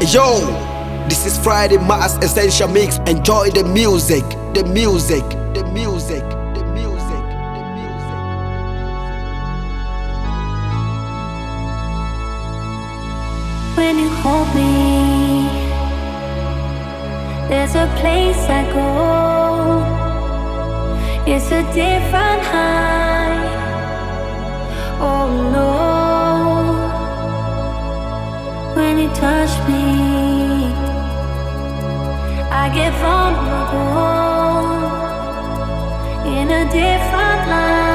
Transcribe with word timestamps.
Yo, 0.00 0.40
this 1.08 1.24
is 1.24 1.38
Friday 1.38 1.78
Mass 1.78 2.16
Essential 2.18 2.68
Mix. 2.68 2.98
Enjoy 3.08 3.48
the 3.50 3.64
music, 3.64 4.22
the 4.52 4.62
music, 4.62 5.24
the 5.54 5.64
music, 5.72 6.22
the 6.54 6.64
music, 6.74 7.22
the 7.32 7.64
music. 7.72 8.12
When 13.76 13.98
you 13.98 14.10
hold 14.20 14.54
me, 14.54 15.48
there's 17.48 17.74
a 17.74 17.86
place 17.98 18.36
I 18.50 18.64
go. 18.74 19.82
It's 21.26 21.46
a 21.46 21.62
different 21.72 22.42
high. 22.44 23.40
Oh 25.00 25.50
no. 25.52 25.85
Touch 29.26 29.54
me, 29.68 29.82
I 32.62 32.64
get 32.78 32.92
vulnerable 33.02 33.96
in 36.36 36.46
a 36.60 36.62
different 36.70 37.42
light. 37.50 37.85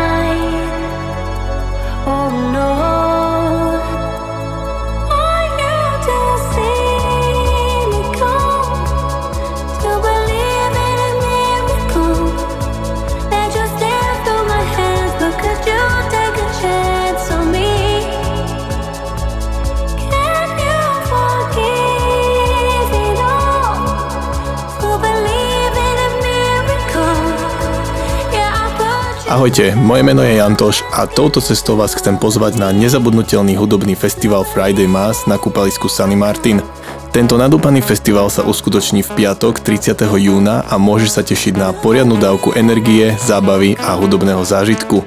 Ahojte, 29.41 29.73
moje 29.73 30.05
meno 30.05 30.21
je 30.21 30.37
Jantoš 30.37 30.85
a 30.93 31.09
touto 31.09 31.41
cestou 31.41 31.73
vás 31.73 31.97
chcem 31.97 32.13
pozvať 32.13 32.61
na 32.61 32.69
nezabudnutelný 32.69 33.57
hudobný 33.57 33.97
festival 33.97 34.45
Friday 34.45 34.85
Mass 34.85 35.25
na 35.25 35.41
kúpalisku 35.41 35.89
Sunny 35.89 36.13
Martin. 36.13 36.61
Tento 37.09 37.41
nadúpaný 37.41 37.81
festival 37.81 38.29
sa 38.29 38.45
uskutoční 38.45 39.01
v 39.01 39.09
piatok 39.17 39.65
30. 39.65 39.97
júna 39.97 40.61
a 40.69 40.77
môže 40.77 41.09
sa 41.09 41.25
tešiť 41.25 41.57
na 41.57 41.73
poriadnu 41.73 42.21
dávku 42.21 42.53
energie, 42.53 43.17
zábavy 43.17 43.81
a 43.81 43.97
hudobného 43.97 44.45
zážitku. 44.45 45.01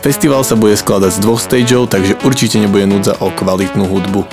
Festival 0.00 0.48
sa 0.48 0.56
bude 0.56 0.80
skladať 0.80 1.12
z 1.12 1.20
dvoch 1.20 1.44
stageov, 1.44 1.92
takže 1.92 2.16
určite 2.24 2.56
nebude 2.56 2.88
núdza 2.88 3.20
o 3.20 3.28
kvalitnú 3.28 3.84
hudbu. 3.84 4.24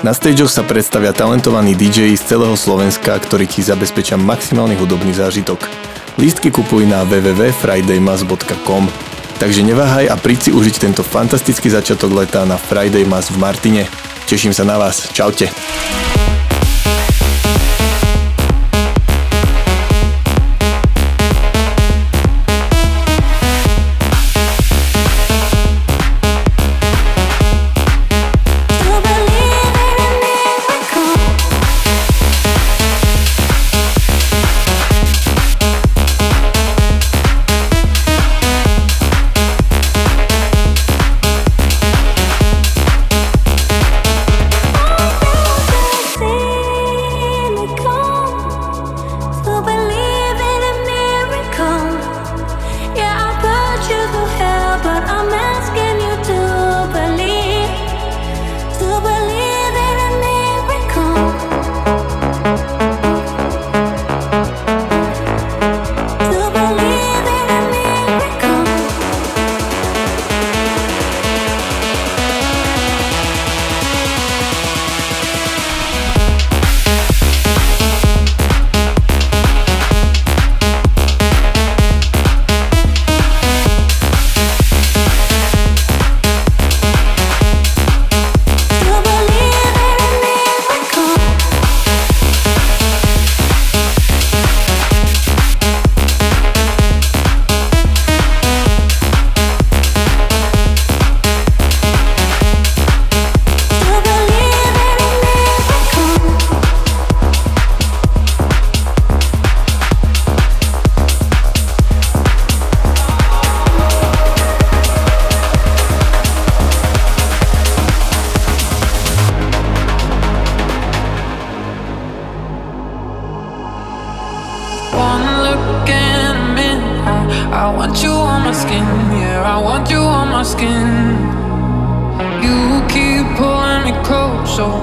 Na 0.00 0.16
stageoch 0.16 0.48
sa 0.48 0.64
predstavia 0.64 1.12
talentovaní 1.12 1.76
DJ 1.76 2.16
z 2.16 2.24
celého 2.24 2.56
Slovenska, 2.56 3.20
ktorí 3.20 3.44
ti 3.52 3.60
zabezpečia 3.60 4.16
maximálny 4.16 4.80
hudobný 4.80 5.12
zážitok. 5.12 5.60
Lístky 6.18 6.50
kupuj 6.50 6.86
na 6.86 7.02
www.fridaymas.com 7.02 8.86
Takže 9.38 9.60
neváhaj 9.66 10.06
a 10.08 10.14
príď 10.14 10.48
si 10.48 10.50
užiť 10.54 10.76
tento 10.78 11.02
fantastický 11.02 11.66
začiatok 11.66 12.14
leta 12.14 12.46
na 12.46 12.54
Friday 12.54 13.02
Mass 13.02 13.34
v 13.34 13.42
Martine. 13.42 13.82
Teším 14.30 14.54
sa 14.54 14.62
na 14.62 14.78
vás. 14.78 15.10
Čaute. 15.10 15.50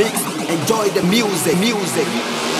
Mix. 0.00 0.18
Enjoy 0.48 0.88
the 0.94 1.02
music, 1.02 1.58
music. 1.58 2.59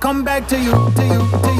Come 0.00 0.24
back 0.24 0.48
to 0.48 0.58
you, 0.58 0.72
to 0.72 1.02
you, 1.04 1.20
to 1.42 1.52
you, 1.54 1.59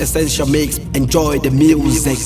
Essential 0.00 0.46
Mix. 0.46 0.78
Enjoy 0.94 1.38
the 1.38 1.50
music. 1.50 2.18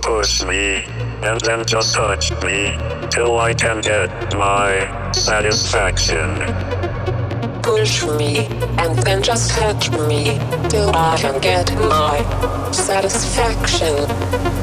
Push 0.00 0.44
me, 0.44 0.84
and 1.22 1.40
then 1.42 1.64
just 1.66 1.94
touch 1.94 2.30
me, 2.42 2.76
till 3.10 3.38
I 3.38 3.52
can 3.54 3.80
get 3.80 4.34
my 4.34 5.12
satisfaction. 5.12 6.28
Push 7.62 8.04
me, 8.06 8.46
and 8.78 8.98
then 9.00 9.22
just 9.22 9.50
touch 9.50 9.90
me, 9.90 10.38
till 10.68 10.90
I 10.94 11.16
can 11.18 11.40
get 11.40 11.72
my 11.74 12.22
satisfaction. 12.72 13.94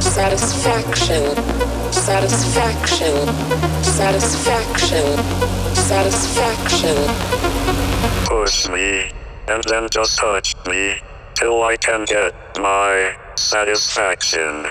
Satisfaction. 0.01 1.35
Satisfaction. 1.91 3.15
Satisfaction. 3.83 5.05
Satisfaction. 5.73 6.97
Push 8.25 8.69
me, 8.69 9.11
and 9.47 9.63
then 9.65 9.87
just 9.89 10.17
touch 10.17 10.55
me, 10.67 10.95
till 11.41 11.63
I 11.63 11.75
can 11.75 12.05
get 12.05 12.35
my 12.59 13.15
satisfaction. 13.35 14.67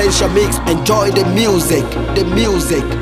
Essential 0.00 0.30
Mix. 0.30 0.56
Enjoy 0.60 1.10
the 1.10 1.26
music, 1.34 1.84
the 2.14 2.24
music, 2.34 2.84
the 2.84 2.94
music, 2.94 2.99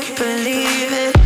can't 0.00 0.16
believe 0.18 0.92
it. 0.92 1.19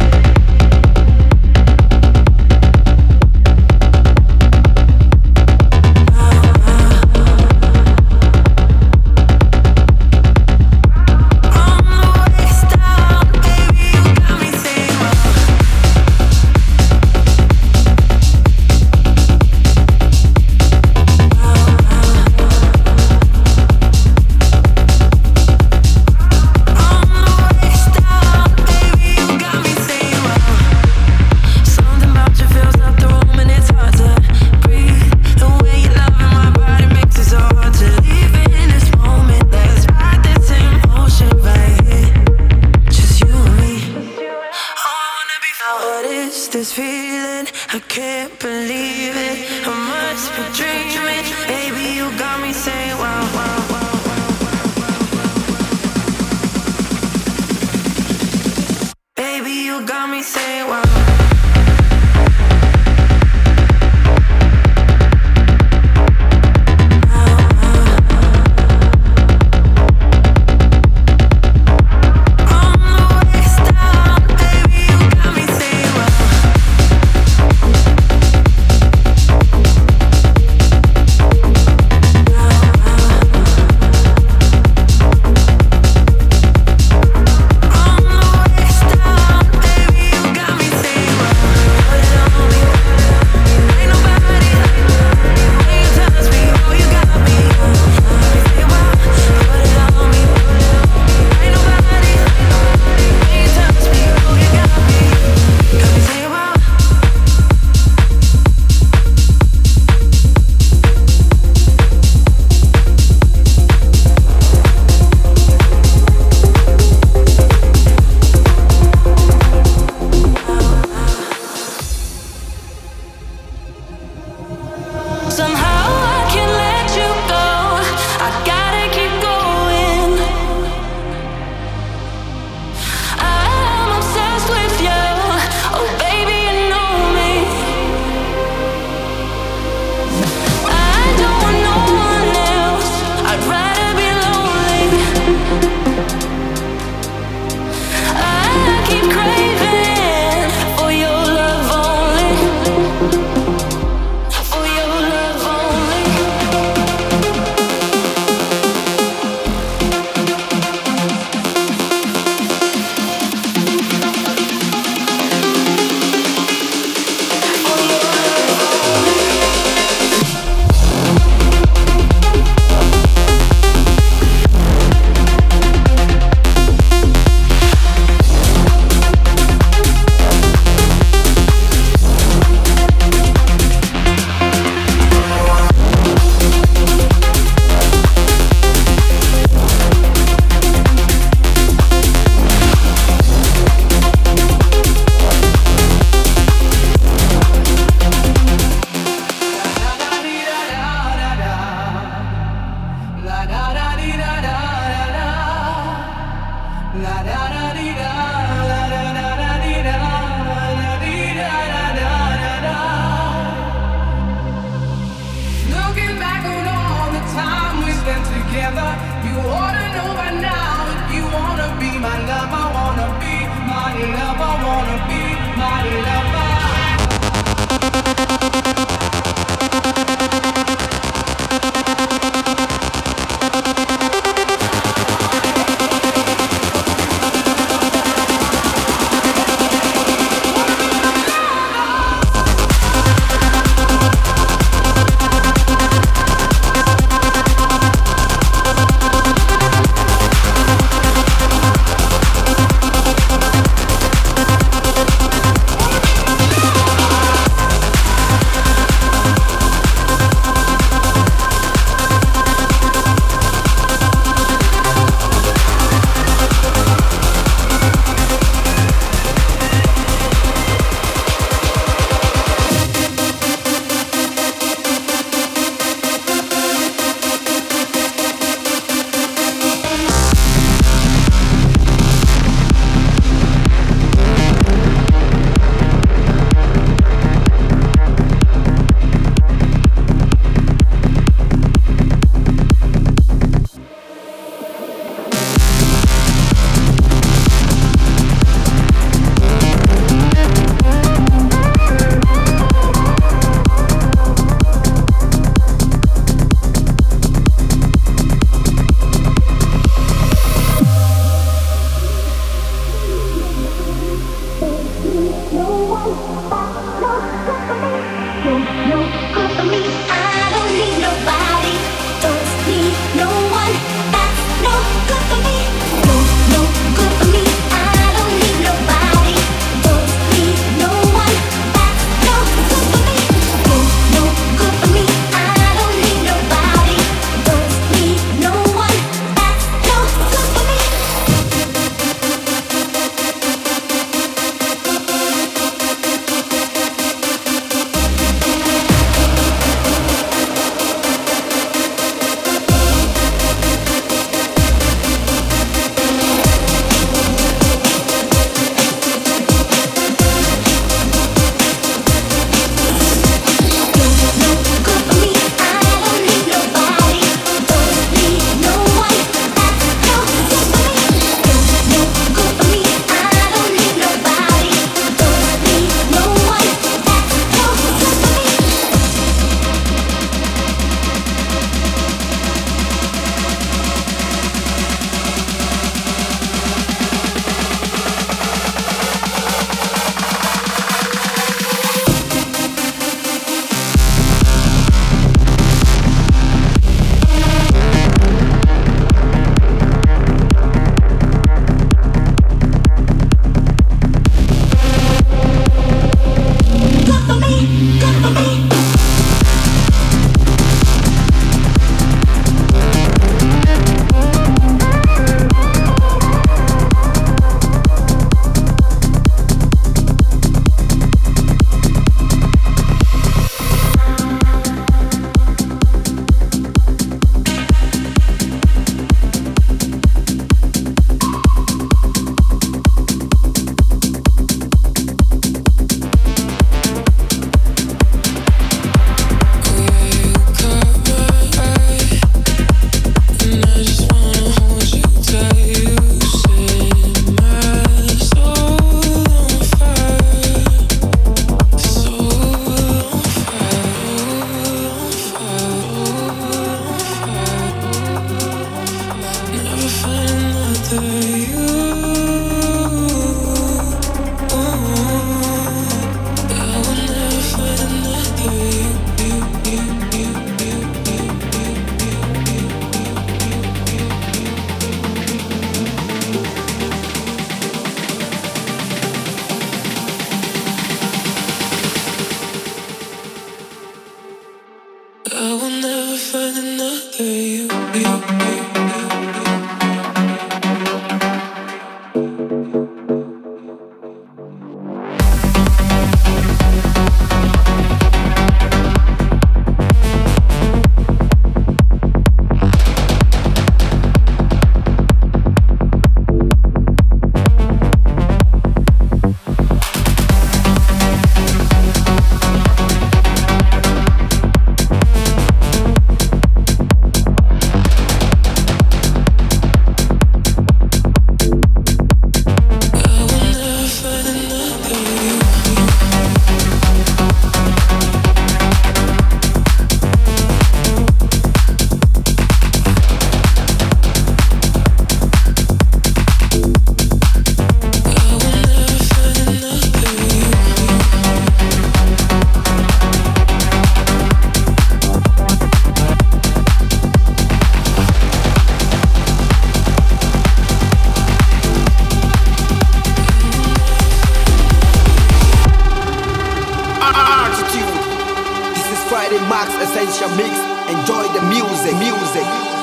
Mass 559.42 559.68
Essential 559.82 560.28
Mix. 560.36 560.54
Enjoy 560.90 561.22
the 561.32 561.42
music, 561.48 561.94
music. 561.98 562.73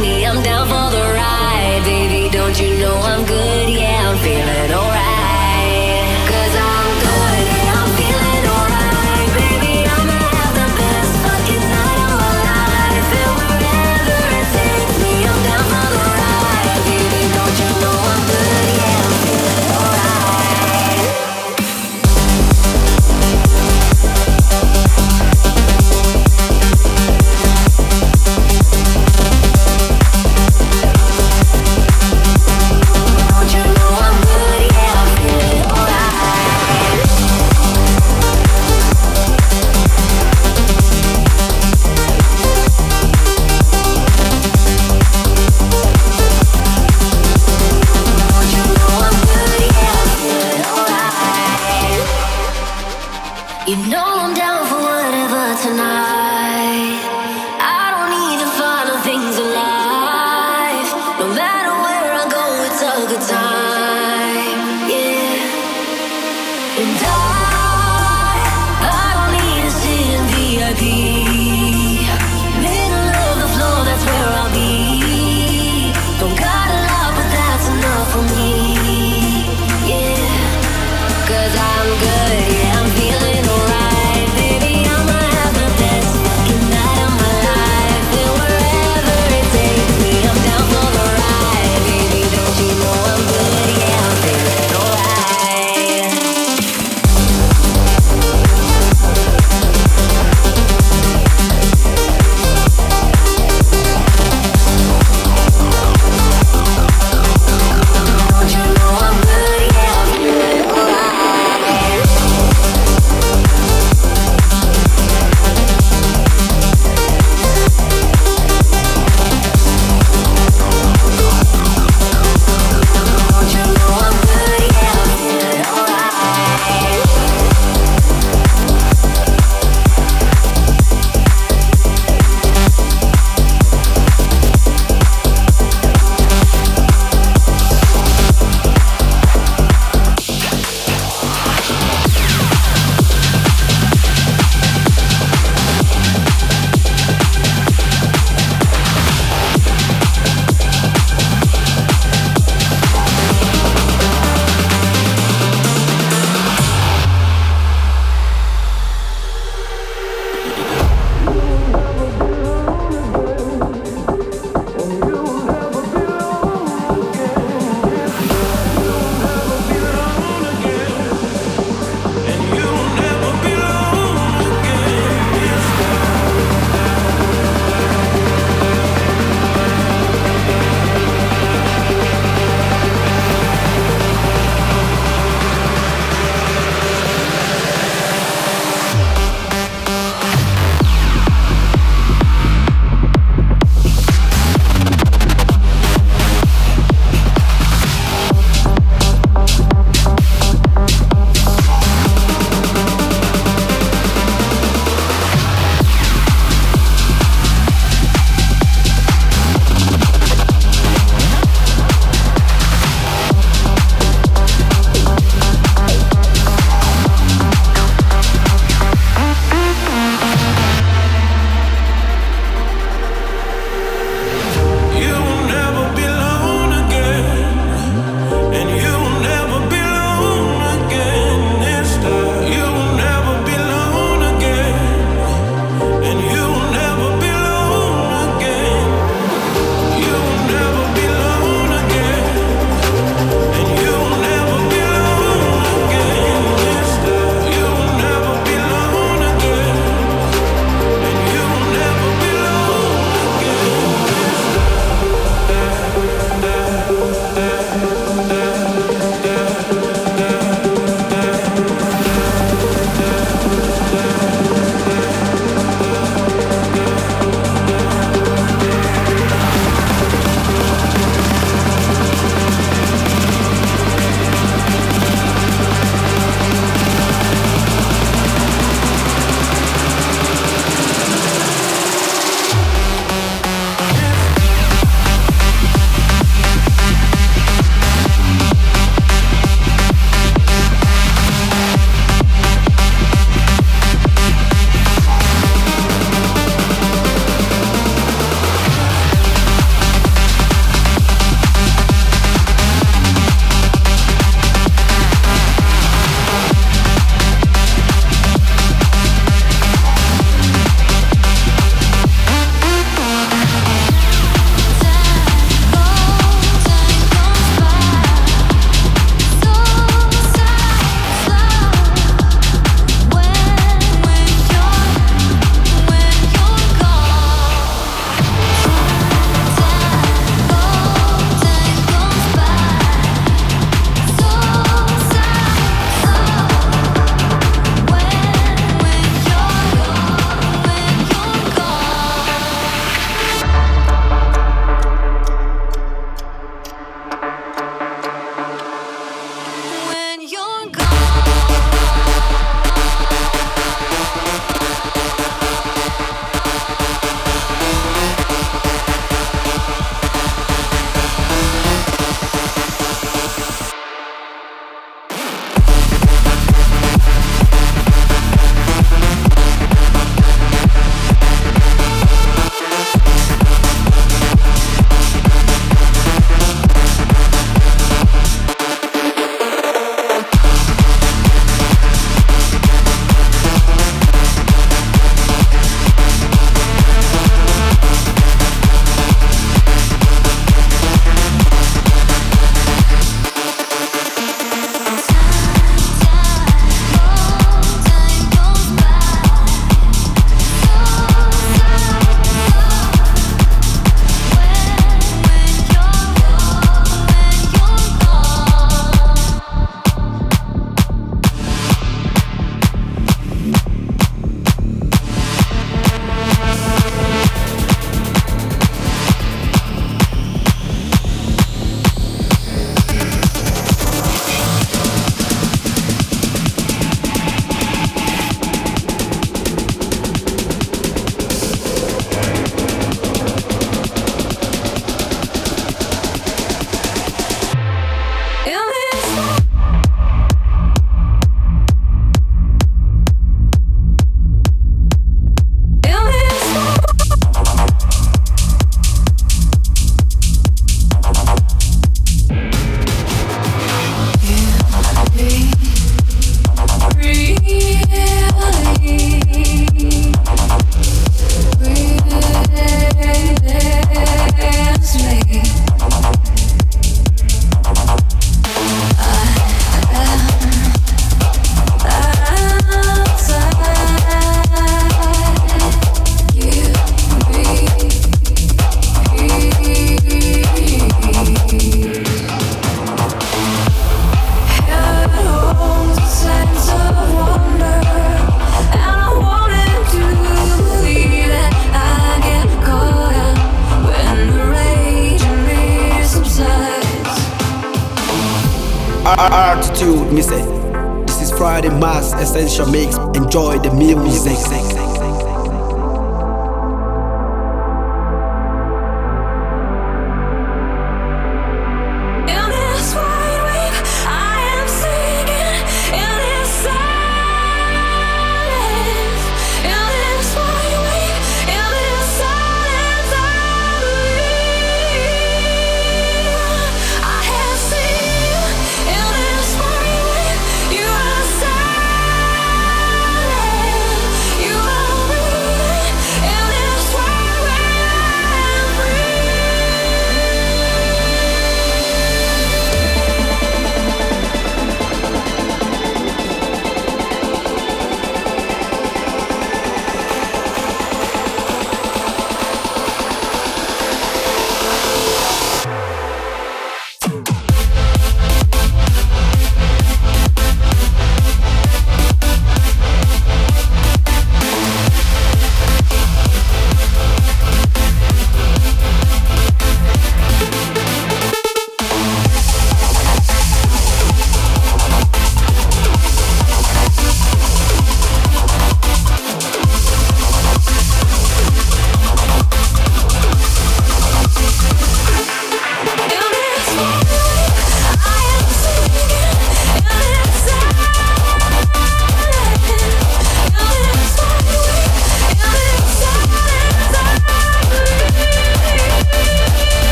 me, 0.00 0.24
I'm 0.24 0.42
down 0.42 0.66
for 0.66 0.96
the 0.96 1.02
ride, 1.14 1.82
baby. 1.84 2.30
Don't 2.30 2.58
you 2.60 2.78
know 2.78 2.96
I'm 2.96 3.26
good? 3.26 3.49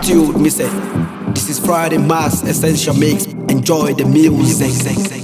Attitude, 0.00 0.40
me 0.40 0.48
say. 0.48 0.66
This 1.34 1.50
is 1.50 1.58
Friday 1.58 1.98
Mass 1.98 2.42
Essential 2.42 2.94
Mix. 2.94 3.26
Enjoy 3.26 3.92
the 3.92 4.06
music. 4.06 5.19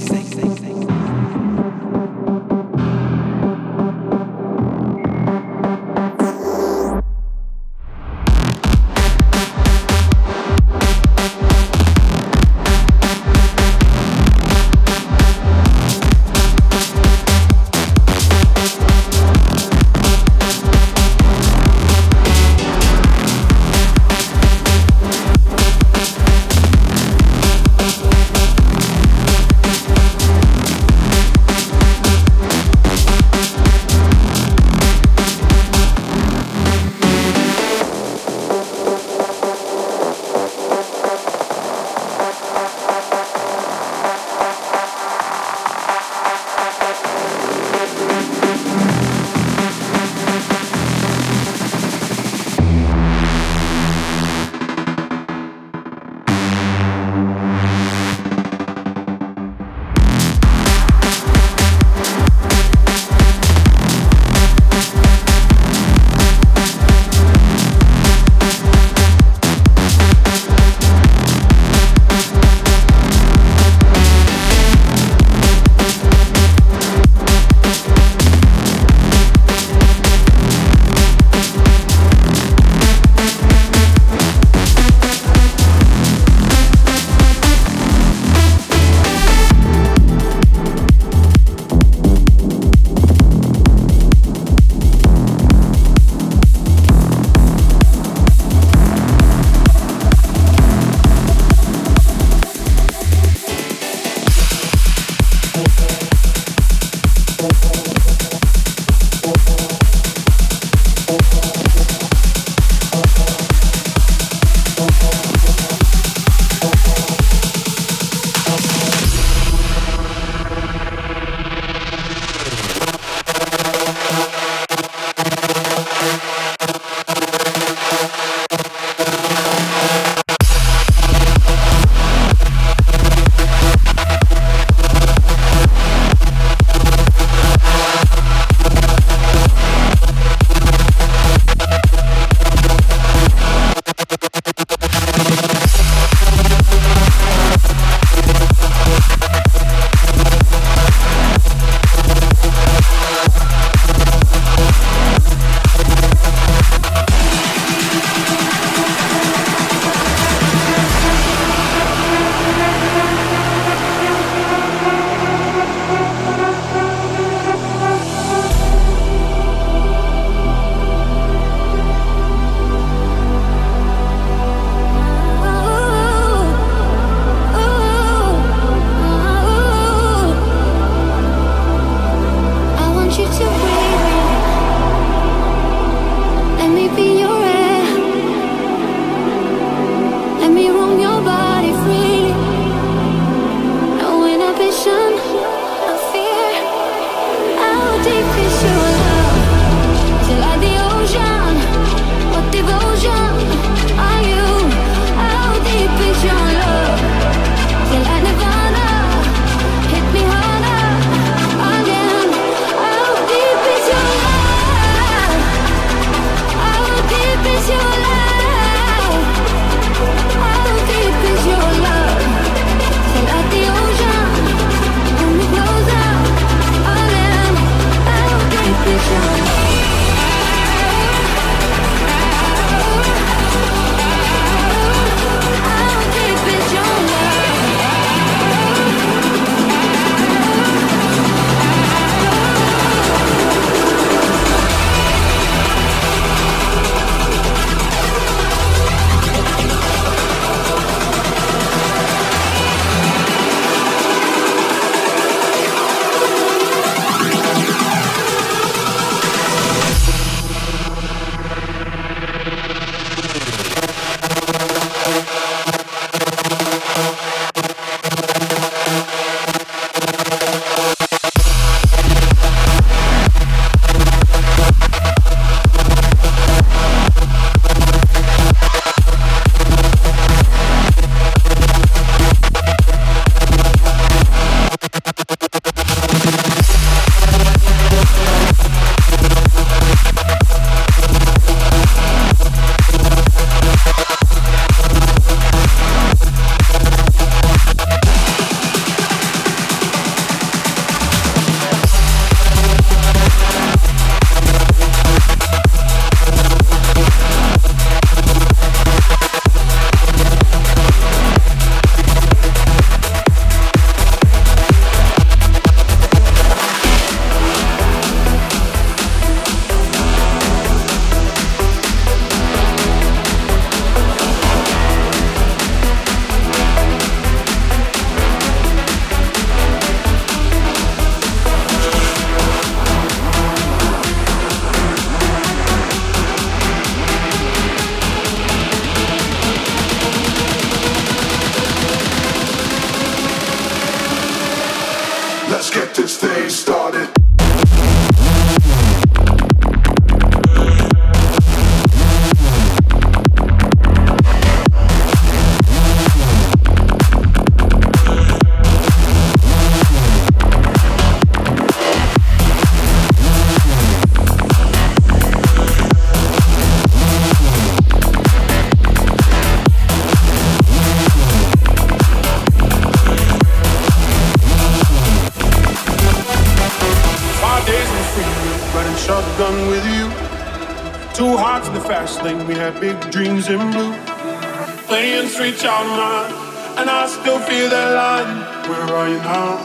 Child 385.55 385.87
of 385.87 385.95
mine, 385.95 386.77
and 386.77 386.89
I 386.89 387.07
still 387.07 387.39
feel 387.39 387.69
that 387.69 387.95
line. 387.95 388.43
Where 388.67 388.83
are 388.83 389.07
you 389.07 389.17
now? 389.23 389.55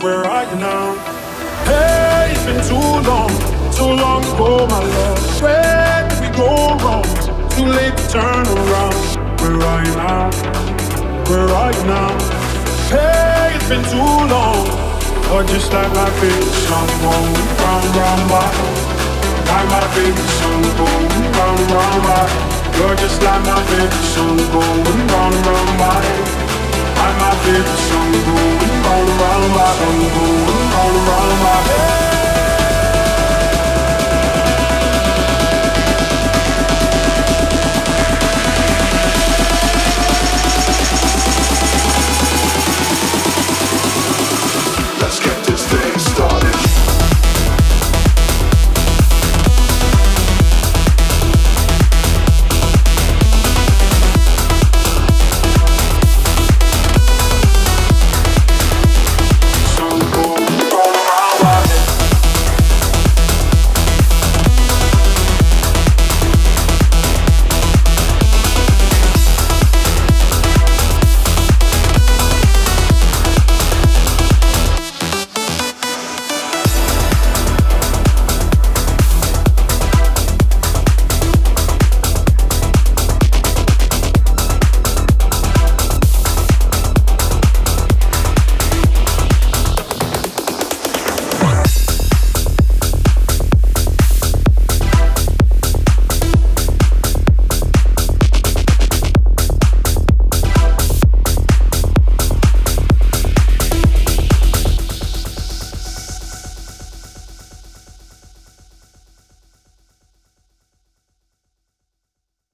Where 0.00 0.24
are 0.24 0.44
you 0.48 0.56
now? 0.56 0.96
Hey, 1.68 2.32
it's 2.32 2.42
been 2.48 2.58
too 2.64 2.80
long, 3.04 3.28
too 3.76 3.92
long 3.92 4.24
ago, 4.24 4.66
my 4.66 4.80
love. 4.80 5.42
Where 5.42 6.08
did 6.08 6.18
we 6.24 6.32
go 6.32 6.80
wrong? 6.80 7.04
Too 7.52 7.68
late 7.68 7.92
to 7.92 8.08
turn 8.08 8.48
around. 8.48 8.96
Where 9.44 9.60
are 9.68 9.84
you 9.84 9.94
now? 10.00 10.32
Where 11.28 11.44
are 11.44 11.72
you 11.76 11.84
now? 11.84 12.16
Hey, 12.88 13.52
it's 13.54 13.68
been 13.68 13.84
too 13.84 14.00
long. 14.00 14.64
Or 15.30 15.44
just 15.44 15.70
like 15.76 15.92
my 15.92 16.08
favorite 16.18 16.56
song 16.66 16.88
going 17.04 17.36
round, 17.60 17.86
round, 18.00 18.22
by. 18.32 18.48
Like 19.44 19.68
my 19.70 19.84
favorite 19.92 20.32
song 20.40 20.64
going 20.80 21.32
round, 21.36 21.70
round, 21.70 22.02
by. 22.02 22.55
You're 22.76 22.94
just 22.96 23.22
like 23.22 23.42
my 23.46 23.56
favorite 23.64 24.06
song 24.12 24.36
going 24.36 25.06
round 25.08 25.34
and 25.34 25.46
round 25.46 25.78
my 25.80 25.96
head. 26.04 26.28
Like 27.00 27.16
my 27.24 27.32
favorite 27.44 27.82
song 27.88 28.12
going 28.12 28.76
round 28.84 29.08
and 29.08 29.20
round 29.20 30.02
going 30.12 30.68
round 30.74 30.96
round 31.08 31.42
my 31.42 31.56
head. 31.68 32.15